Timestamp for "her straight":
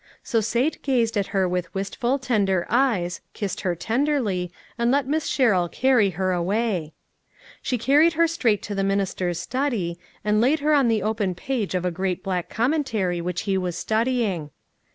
8.13-8.63